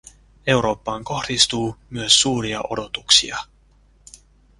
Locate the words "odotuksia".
2.69-3.37